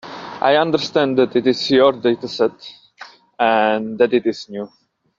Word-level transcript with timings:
I 0.41 0.55
understand 0.55 1.19
that 1.19 1.35
it 1.35 1.45
is 1.45 1.69
your 1.69 1.93
dataset, 1.93 2.57
and 3.37 3.99
that 3.99 4.11
it 4.15 4.25
is 4.25 4.49
new. 4.49 4.67